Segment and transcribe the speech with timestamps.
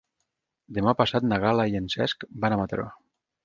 [0.77, 2.91] Demà passat na Gal·la i en Cesc van a Mataró.